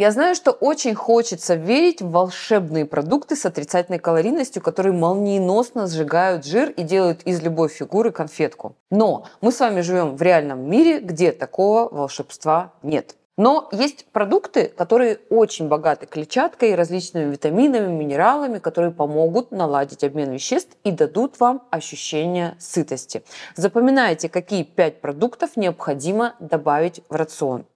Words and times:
Я 0.00 0.12
знаю, 0.12 0.34
что 0.34 0.52
очень 0.52 0.94
хочется 0.94 1.56
верить 1.56 2.00
в 2.00 2.10
волшебные 2.10 2.86
продукты 2.86 3.36
с 3.36 3.44
отрицательной 3.44 3.98
калорийностью, 3.98 4.62
которые 4.62 4.94
молниеносно 4.94 5.86
сжигают 5.86 6.46
жир 6.46 6.70
и 6.70 6.84
делают 6.84 7.20
из 7.24 7.42
любой 7.42 7.68
фигуры 7.68 8.10
конфетку. 8.10 8.76
Но 8.90 9.26
мы 9.42 9.52
с 9.52 9.60
вами 9.60 9.82
живем 9.82 10.16
в 10.16 10.22
реальном 10.22 10.62
мире, 10.70 11.00
где 11.00 11.32
такого 11.32 11.94
волшебства 11.94 12.72
нет. 12.82 13.14
Но 13.36 13.68
есть 13.72 14.06
продукты, 14.06 14.68
которые 14.74 15.18
очень 15.28 15.68
богаты 15.68 16.06
клетчаткой, 16.06 16.76
различными 16.76 17.30
витаминами, 17.32 17.92
минералами, 17.92 18.58
которые 18.58 18.92
помогут 18.92 19.50
наладить 19.50 20.02
обмен 20.02 20.32
веществ 20.32 20.78
и 20.82 20.92
дадут 20.92 21.38
вам 21.40 21.62
ощущение 21.68 22.56
сытости. 22.58 23.22
Запоминайте, 23.54 24.30
какие 24.30 24.62
пять 24.62 25.02
продуктов 25.02 25.58
необходимо 25.58 26.36
добавить 26.40 27.02
в 27.10 27.16
рацион. 27.16 27.66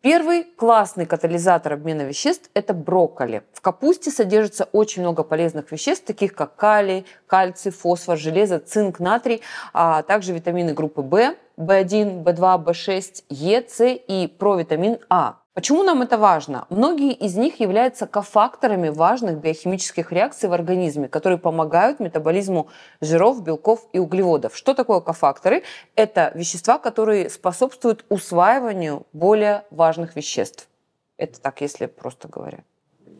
Первый 0.00 0.44
классный 0.44 1.06
катализатор 1.06 1.72
обмена 1.72 2.02
веществ– 2.02 2.50
это 2.54 2.72
брокколи. 2.72 3.42
В 3.52 3.60
капусте 3.60 4.12
содержится 4.12 4.68
очень 4.70 5.02
много 5.02 5.24
полезных 5.24 5.72
веществ, 5.72 6.04
таких 6.04 6.34
как 6.34 6.54
калий, 6.54 7.04
кальций, 7.26 7.72
фосфор, 7.72 8.16
железо, 8.16 8.60
цинк, 8.60 9.00
натрий, 9.00 9.42
а 9.72 10.04
также 10.04 10.32
витамины 10.32 10.72
группы 10.72 11.02
В, 11.02 11.34
В1, 11.58 12.22
В2, 12.22 12.64
В6, 12.64 13.24
Е, 13.30 13.64
С 13.68 13.84
и 13.84 14.28
провитамин 14.28 14.98
А. 15.10 15.40
Почему 15.54 15.82
нам 15.82 16.02
это 16.02 16.16
важно? 16.16 16.66
Многие 16.70 17.12
из 17.12 17.34
них 17.34 17.58
являются 17.58 18.06
кофакторами 18.06 18.90
важных 18.90 19.38
биохимических 19.38 20.12
реакций 20.12 20.48
в 20.48 20.52
организме, 20.52 21.08
которые 21.08 21.36
помогают 21.36 21.98
метаболизму 21.98 22.68
жиров, 23.00 23.42
белков 23.42 23.88
и 23.92 23.98
углеводов. 23.98 24.56
Что 24.56 24.72
такое 24.72 25.00
кофакторы? 25.00 25.64
Это 25.96 26.30
вещества, 26.36 26.78
которые 26.78 27.28
способствуют 27.28 28.04
усваиванию 28.08 29.08
более 29.12 29.64
важных 29.72 30.14
веществ. 30.14 30.68
Это 31.16 31.40
так, 31.40 31.60
если 31.60 31.86
просто 31.86 32.28
говоря. 32.28 32.62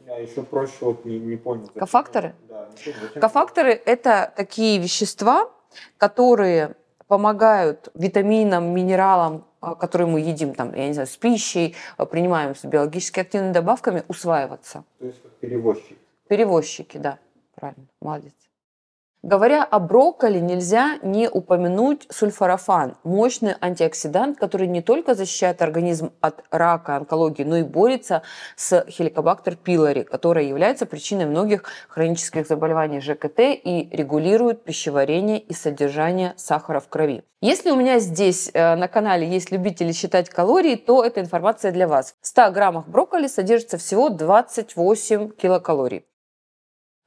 Я 0.07 0.19
еще 0.19 0.45
проще 0.45 0.77
вот 0.83 1.05
не, 1.05 1.19
не 1.19 1.37
понял. 1.37 1.69
Кофакторы? 1.75 2.37
Да, 2.49 2.69
не 2.69 2.93
понял, 2.93 2.99
зачем? 3.03 3.21
Кофакторы– 3.21 3.73
это 3.85 4.33
такие 4.37 4.79
вещества, 4.79 5.51
которые 5.97 6.77
помогают 7.09 7.89
витаминам, 7.95 8.73
минералам, 8.73 9.45
а, 9.61 9.75
которые 9.75 10.07
мы 10.07 10.21
едим, 10.21 10.55
там, 10.55 10.73
я 10.75 10.87
не 10.87 10.93
знаю, 10.93 11.09
с 11.09 11.17
пищей, 11.17 11.75
а, 11.97 12.07
принимаем 12.07 12.55
с 12.55 12.65
биологически 12.65 13.21
активными 13.21 13.53
добавками, 13.53 14.05
усваиваться. 14.09 14.85
То 15.01 15.07
есть 15.07 15.23
как 15.23 15.33
перевозчик. 15.33 15.99
Перевозчики, 16.29 16.99
да, 16.99 17.19
правильно, 17.55 17.87
молодец. 18.01 18.35
Говоря 19.25 19.65
о 19.65 19.81
брокколи, 19.81 20.39
нельзя 20.39 20.99
не 21.03 21.29
упомянуть 21.29 22.07
сульфорафан, 22.09 22.95
мощный 23.03 23.57
антиоксидант, 23.61 24.39
который 24.39 24.69
не 24.69 24.81
только 24.81 25.17
защищает 25.17 25.61
организм 25.61 26.13
от 26.21 26.45
рака, 26.53 26.95
онкологии, 26.95 27.43
но 27.43 27.57
и 27.57 27.65
борется 27.65 28.23
с 28.55 28.87
хеликобактер 28.89 29.57
пилори, 29.57 30.05
которая 30.05 30.45
является 30.45 30.87
причиной 30.87 31.27
многих 31.27 31.65
хронических 31.89 32.47
заболеваний 32.47 33.01
ЖКТ 33.01 33.41
и 33.41 33.89
регулирует 33.91 34.63
пищеварение 34.63 35.41
и 35.41 35.53
содержание 35.53 36.35
сахара 36.37 36.79
в 36.79 36.89
крови. 36.89 37.25
Если 37.41 37.73
у 37.73 37.77
меня 37.77 37.99
здесь 37.99 38.53
э, 38.55 38.77
на 38.77 38.87
канале 38.87 39.29
есть 39.29 39.51
любители 39.51 39.91
считать 39.91 40.31
калории, 40.31 40.77
то 40.77 41.05
эта 41.05 41.21
информация 41.21 41.73
для 41.73 41.89
вас. 41.89 42.15
В 42.21 42.27
100 42.29 42.53
граммах 42.53 42.87
брокколи 42.87 43.27
содержится 43.27 43.79
всего 43.79 44.11
28 44.11 45.33
килокалорий. 45.33 46.05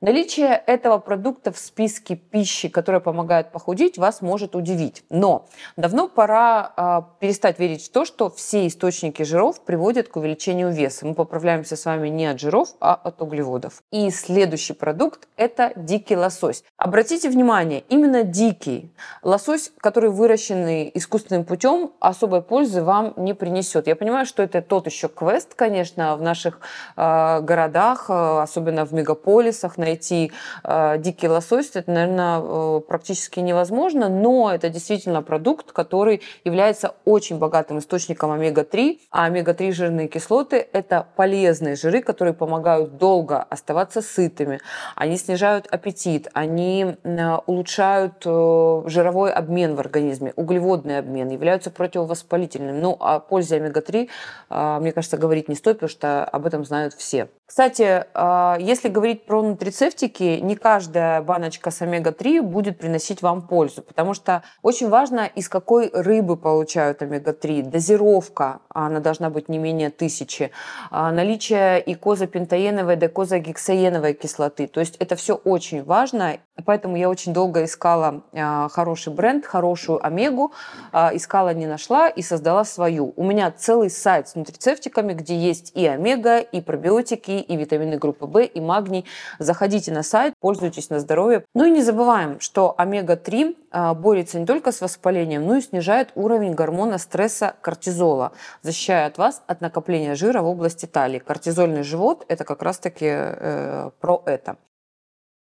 Наличие 0.03 0.63
этого 0.65 0.97
продукта 0.97 1.51
в 1.51 1.59
списке 1.59 2.15
пищи, 2.15 2.69
которая 2.69 3.01
помогает 3.01 3.51
похудеть, 3.51 3.99
вас 3.99 4.23
может 4.23 4.55
удивить. 4.55 5.03
Но 5.11 5.45
давно 5.77 6.07
пора 6.07 6.73
э, 6.75 7.01
перестать 7.19 7.59
верить 7.59 7.85
в 7.85 7.91
то, 7.91 8.03
что 8.03 8.31
все 8.31 8.65
источники 8.65 9.21
жиров 9.21 9.63
приводят 9.63 10.07
к 10.07 10.15
увеличению 10.15 10.71
веса. 10.71 11.05
Мы 11.05 11.13
поправляемся 11.13 11.75
с 11.75 11.85
вами 11.85 12.09
не 12.09 12.25
от 12.25 12.39
жиров, 12.39 12.69
а 12.79 12.95
от 12.95 13.21
углеводов. 13.21 13.83
И 13.91 14.09
следующий 14.09 14.73
продукт– 14.73 15.27
это 15.37 15.71
дикий 15.75 16.17
лосось. 16.17 16.63
Обратите 16.77 17.29
внимание, 17.29 17.83
именно 17.87 18.23
дикий 18.23 18.91
лосось, 19.21 19.71
который 19.77 20.09
выращенный 20.09 20.89
искусственным 20.95 21.45
путем, 21.45 21.91
особой 21.99 22.41
пользы 22.41 22.81
вам 22.81 23.13
не 23.17 23.35
принесет. 23.35 23.85
Я 23.85 23.95
понимаю, 23.95 24.25
что 24.25 24.41
это 24.41 24.63
тот 24.63 24.87
еще 24.87 25.09
квест, 25.09 25.53
конечно, 25.53 26.17
в 26.17 26.23
наших 26.23 26.59
э, 26.97 27.41
городах, 27.41 28.09
э, 28.09 28.39
особенно 28.41 28.83
в 28.85 28.93
мегаполисах, 28.95 29.77
на 29.77 29.90
найти 29.91 30.31
э, 30.63 30.97
дикий 30.97 31.27
лосось, 31.27 31.71
это, 31.75 31.91
наверное, 31.91 32.41
э, 32.41 32.81
практически 32.87 33.39
невозможно, 33.39 34.09
но 34.09 34.51
это 34.53 34.69
действительно 34.69 35.21
продукт, 35.21 35.71
который 35.71 36.21
является 36.45 36.95
очень 37.05 37.37
богатым 37.37 37.79
источником 37.79 38.31
омега-3, 38.31 38.99
а 39.11 39.25
омега-3 39.25 39.71
жирные 39.71 40.07
кислоты– 40.07 40.67
это 40.73 41.07
полезные 41.15 41.75
жиры, 41.75 42.01
которые 42.01 42.33
помогают 42.33 42.97
долго 42.97 43.41
оставаться 43.43 44.01
сытыми, 44.01 44.59
они 44.95 45.17
снижают 45.17 45.67
аппетит, 45.67 46.29
они 46.33 46.95
э, 47.03 47.35
улучшают 47.45 48.23
э, 48.25 48.83
жировой 48.85 49.31
обмен 49.31 49.75
в 49.75 49.79
организме, 49.79 50.33
углеводный 50.35 50.99
обмен, 50.99 51.29
являются 51.29 51.69
противовоспалительными. 51.69 52.79
Ну, 52.79 52.97
о 52.99 53.19
пользе 53.19 53.57
омега-3, 53.57 54.09
э, 54.49 54.77
мне 54.79 54.91
кажется, 54.91 55.17
говорить 55.17 55.49
не 55.49 55.55
стоит, 55.55 55.77
потому 55.77 55.89
что 55.89 56.23
об 56.23 56.45
этом 56.45 56.63
знают 56.65 56.93
все. 56.93 57.27
Кстати, 57.45 58.05
э, 58.13 58.55
если 58.61 58.87
говорить 58.87 59.25
про 59.25 59.41
нутрицепты, 59.41 59.80
фармацевтики 59.81 60.39
не 60.41 60.55
каждая 60.55 61.21
баночка 61.21 61.71
с 61.71 61.81
омега-3 61.81 62.41
будет 62.41 62.77
приносить 62.77 63.23
вам 63.23 63.41
пользу, 63.41 63.81
потому 63.81 64.13
что 64.13 64.43
очень 64.61 64.89
важно, 64.89 65.25
из 65.35 65.49
какой 65.49 65.89
рыбы 65.91 66.37
получают 66.37 67.01
омега-3. 67.01 67.63
Дозировка, 67.63 68.59
она 68.69 68.99
должна 68.99 69.31
быть 69.31 69.49
не 69.49 69.57
менее 69.57 69.89
тысячи. 69.89 70.51
А, 70.91 71.11
наличие 71.11 71.81
и 71.81 71.95
козапентаеновой, 71.95 72.95
и 72.95 73.07
козагексаеновой 73.07 74.13
кислоты. 74.13 74.67
То 74.67 74.81
есть 74.81 74.97
это 74.97 75.15
все 75.15 75.33
очень 75.33 75.83
важно, 75.83 76.37
поэтому 76.63 76.95
я 76.95 77.09
очень 77.09 77.33
долго 77.33 77.63
искала 77.63 78.21
а, 78.33 78.69
хороший 78.69 79.11
бренд, 79.13 79.45
хорошую 79.45 80.05
омегу, 80.05 80.51
а, 80.91 81.09
искала, 81.13 81.53
не 81.53 81.65
нашла 81.65 82.07
и 82.07 82.21
создала 82.21 82.65
свою. 82.65 83.13
У 83.15 83.23
меня 83.23 83.51
целый 83.51 83.89
сайт 83.89 84.27
с 84.27 84.35
нутрицептиками, 84.35 85.13
где 85.13 85.35
есть 85.35 85.71
и 85.75 85.87
омега, 85.87 86.37
и 86.37 86.61
пробиотики, 86.61 87.31
и 87.31 87.55
витамины 87.55 87.97
группы 87.97 88.27
В, 88.27 88.43
и 88.43 88.61
магний. 88.61 89.05
Заходите 89.39 89.70
Заходите 89.71 89.93
на 89.93 90.03
сайт, 90.03 90.33
пользуйтесь 90.41 90.89
на 90.89 90.99
здоровье. 90.99 91.45
Ну 91.53 91.63
и 91.63 91.71
не 91.71 91.81
забываем, 91.81 92.41
что 92.41 92.75
омега-3 92.77 93.55
а, 93.71 93.93
борется 93.93 94.37
не 94.37 94.45
только 94.45 94.73
с 94.73 94.81
воспалением, 94.81 95.45
но 95.45 95.55
и 95.55 95.61
снижает 95.61 96.11
уровень 96.15 96.55
гормона 96.55 96.97
стресса 96.97 97.55
кортизола, 97.61 98.33
защищая 98.63 99.05
от 99.05 99.17
вас 99.17 99.41
от 99.47 99.61
накопления 99.61 100.15
жира 100.15 100.41
в 100.41 100.47
области 100.47 100.87
талии. 100.87 101.19
Кортизольный 101.19 101.83
живот– 101.83 102.25
это 102.27 102.43
как 102.43 102.63
раз-таки 102.63 103.05
э, 103.07 103.91
про 104.01 104.21
это. 104.25 104.57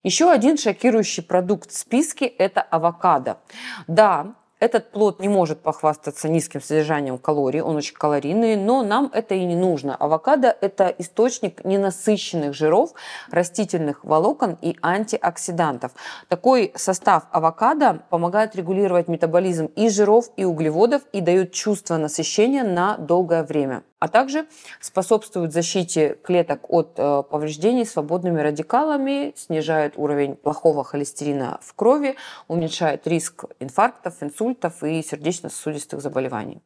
Еще 0.05 0.31
один 0.31 0.59
шокирующий 0.59 1.23
продукт 1.23 1.71
в 1.71 1.79
списке– 1.79 2.27
это 2.39 2.61
авокадо. 2.61 3.39
Да, 3.87 4.35
этот 4.61 4.91
плод 4.91 5.21
не 5.21 5.29
может 5.29 5.61
похвастаться 5.61 6.29
низким 6.29 6.61
содержанием 6.61 7.19
калорий, 7.19 7.63
он 7.63 7.77
очень 7.77 7.95
калорийный, 7.95 8.57
но 8.57 8.83
нам 8.83 9.11
это 9.13 9.35
и 9.35 9.45
не 9.45 9.57
нужно. 9.57 9.97
Авокадо– 9.97 10.55
это 10.61 10.95
источник 10.99 11.65
ненасыщенных 11.65 12.55
жиров, 12.55 12.93
растительных 13.31 14.05
волокон 14.05 14.59
и 14.61 14.77
антиоксидантов. 14.83 15.93
Такой 16.29 16.73
состав 16.77 17.25
авокадо 17.33 18.03
помогает 18.11 18.55
регулировать 18.55 19.09
метаболизм 19.09 19.67
и 19.77 19.89
жиров, 19.89 20.27
и 20.37 20.45
углеводов 20.45 21.03
и 21.13 21.21
дает 21.21 21.53
чувство 21.53 21.97
насыщения 21.97 22.63
на 22.63 22.99
долгое 22.99 23.43
время 23.43 23.83
а 24.01 24.09
также 24.09 24.47
способствует 24.81 25.53
защите 25.53 26.17
клеток 26.23 26.69
от 26.69 26.95
э, 26.97 27.23
повреждений 27.31 27.87
свободными 27.87 28.41
радикалами, 28.41 29.35
снижает 29.37 29.93
уровень 29.97 30.37
плохого 30.37 30.83
холестерина 30.83 31.61
в 31.63 31.75
крови, 31.75 32.17
уменьшает 32.49 33.07
риск 33.07 33.45
инфарктов, 33.61 34.23
инсультов 34.23 34.83
и 34.83 35.03
сердечно-сосудистых 35.03 36.01
заболеваний. 36.01 36.63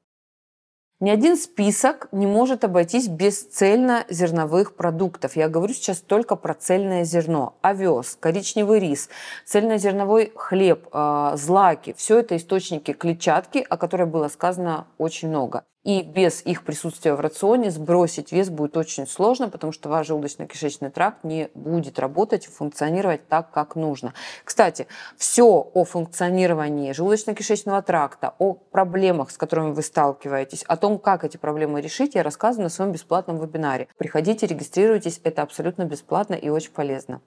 Ни 1.00 1.10
один 1.10 1.36
список 1.36 2.06
не 2.12 2.26
может 2.26 2.62
обойтись 2.62 3.08
без 3.08 3.42
цельнозерновых 3.42 4.76
продуктов. 4.76 5.34
Я 5.34 5.48
говорю 5.48 5.74
сейчас 5.74 5.98
только 5.98 6.36
про 6.36 6.54
цельное 6.54 7.02
зерно. 7.02 7.58
Овес, 7.62 8.16
коричневый 8.20 8.78
рис, 8.78 9.10
цельнозерновой 9.44 10.32
хлеб, 10.36 10.88
э, 10.92 11.32
злаки. 11.34 11.94
Все 11.98 12.20
это 12.20 12.36
источники 12.36 12.92
клетчатки, 12.92 13.66
о 13.68 13.76
которой 13.76 14.06
было 14.06 14.28
сказано 14.28 14.86
очень 14.98 15.28
много. 15.28 15.64
И 15.84 16.00
без 16.02 16.40
их 16.46 16.64
присутствия 16.64 17.14
в 17.14 17.20
рационе 17.20 17.70
сбросить 17.70 18.32
вес 18.32 18.48
будет 18.48 18.76
очень 18.76 19.06
сложно, 19.06 19.50
потому 19.50 19.70
что 19.70 19.90
ваш 19.90 20.08
желудочно-кишечный 20.08 20.90
тракт 20.90 21.24
не 21.24 21.50
будет 21.54 21.98
работать 21.98 22.46
и 22.46 22.50
функционировать 22.50 23.28
так, 23.28 23.50
как 23.50 23.76
нужно. 23.76 24.14
Кстати, 24.44 24.86
все 25.18 25.44
о 25.44 25.84
функционировании 25.84 26.92
желудочно-кишечного 26.92 27.82
тракта, 27.82 28.34
о 28.38 28.54
проблемах, 28.54 29.30
с 29.30 29.36
которыми 29.36 29.72
вы 29.72 29.82
сталкиваетесь, 29.82 30.62
о 30.62 30.78
том, 30.78 30.98
как 30.98 31.22
эти 31.22 31.36
проблемы 31.36 31.82
решить, 31.82 32.14
я 32.14 32.22
рассказываю 32.22 32.64
на 32.64 32.70
своем 32.70 32.92
бесплатном 32.92 33.38
вебинаре. 33.38 33.88
Приходите, 33.98 34.46
регистрируйтесь, 34.46 35.20
это 35.22 35.42
абсолютно 35.42 35.84
бесплатно 35.84 36.34
и 36.34 36.48
очень 36.48 36.72
полезно. 36.72 37.20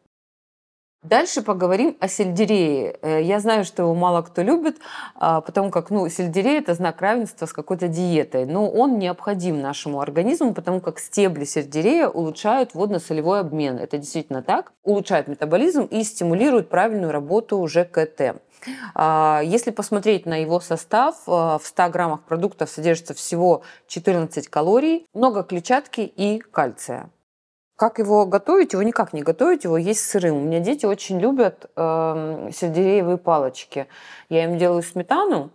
Дальше 1.04 1.44
поговорим 1.44 1.96
о 2.00 2.08
сельдерее. 2.08 2.98
Э, 3.02 3.22
я 3.22 3.40
знаю, 3.40 3.64
что 3.64 3.84
его 3.84 3.94
мало 3.94 4.24
кто 4.24 4.42
любит, 4.42 4.78
а, 5.16 5.42
потому 5.42 5.70
как 5.70 5.90
ну, 5.90 6.10
сельдерей– 6.10 6.58
это 6.60 6.74
знак 6.74 7.00
равенства 7.02 7.46
с 7.46 7.54
какой-то 7.54 7.88
диетой, 7.88 8.46
но 8.46 8.70
он 8.70 8.98
необходим 8.98 9.62
нашему 9.62 10.02
организму, 10.02 10.54
потому 10.54 10.82
как 10.82 11.00
стебли 11.00 11.46
сельдерея 11.46 12.10
улучшают 12.10 12.74
водно-солевой 12.74 13.42
обмен. 13.42 13.78
Это 13.78 14.00
действительно 14.00 14.42
так. 14.42 14.74
Улучшает 14.84 15.28
метаболизм 15.28 15.84
и 15.84 16.04
стимулирует 16.04 16.70
правильную 16.70 17.12
работу 17.12 17.66
ЖКТ. 17.68 18.42
А, 18.96 19.42
если 19.46 19.72
посмотреть 19.72 20.26
на 20.26 20.42
его 20.42 20.60
состав, 20.60 21.16
а, 21.28 21.60
в 21.60 21.66
100 21.66 21.90
граммах 21.90 22.24
продуктов 22.24 22.70
содержится 22.70 23.14
всего 23.14 23.62
14 23.88 24.50
калорий, 24.50 25.08
много 25.14 25.44
клетчатки 25.44 26.02
и 26.02 26.40
кальция. 26.40 27.12
Как 27.78 28.00
его 28.00 28.26
готовить? 28.26 28.74
Его 28.74 28.82
никак 28.82 29.14
не 29.14 29.22
готовить, 29.22 29.64
его 29.64 29.78
есть 29.78 30.04
сырым. 30.04 30.38
У 30.38 30.42
меня 30.42 30.60
дети 30.60 30.88
очень 30.88 31.20
любят 31.20 31.70
э, 31.76 32.50
сельдереевые 32.52 33.18
палочки. 33.18 33.86
Я 34.30 34.46
им 34.46 34.58
делаю 34.58 34.82
сметану, 34.82 35.52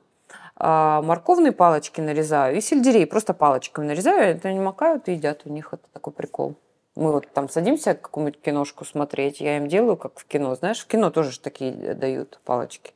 э, 0.56 1.00
морковные 1.02 1.50
палочки 1.50 2.00
нарезаю 2.00 2.56
и 2.56 2.60
сельдерей 2.60 3.08
просто 3.08 3.34
палочками 3.34 3.86
нарезаю, 3.86 4.36
это 4.36 4.48
они 4.48 4.60
макают 4.60 5.08
и 5.08 5.14
едят. 5.14 5.42
У 5.46 5.50
них 5.50 5.72
это 5.72 5.82
такой 5.92 6.12
прикол. 6.12 6.54
Мы 6.94 7.10
вот 7.10 7.26
там 7.34 7.48
садимся 7.48 7.94
какую-нибудь 7.94 8.40
киношку 8.40 8.84
смотреть, 8.84 9.40
я 9.40 9.56
им 9.56 9.66
делаю, 9.66 9.96
как 9.96 10.16
в 10.20 10.24
кино. 10.24 10.54
Знаешь, 10.54 10.78
в 10.78 10.86
кино 10.86 11.10
тоже 11.10 11.40
такие 11.40 11.72
дают 11.72 12.38
палочки. 12.44 12.92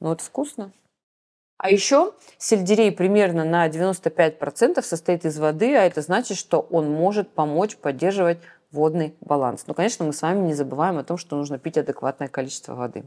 Ну, 0.00 0.10
это 0.10 0.24
вкусно. 0.24 0.72
А 1.58 1.70
еще 1.70 2.12
сельдерей 2.38 2.92
примерно 2.92 3.44
на 3.44 3.68
95% 3.68 4.80
состоит 4.80 5.24
из 5.24 5.38
воды, 5.38 5.74
а 5.76 5.82
это 5.82 6.02
значит, 6.02 6.38
что 6.38 6.60
он 6.60 6.88
может 6.88 7.30
помочь 7.30 7.76
поддерживать 7.76 8.38
водный 8.70 9.16
баланс. 9.20 9.64
Но, 9.66 9.74
конечно, 9.74 10.04
мы 10.04 10.12
с 10.12 10.22
вами 10.22 10.46
не 10.46 10.54
забываем 10.54 10.98
о 10.98 11.04
том, 11.04 11.18
что 11.18 11.36
нужно 11.36 11.58
пить 11.58 11.76
адекватное 11.76 12.28
количество 12.28 12.74
воды. 12.74 13.04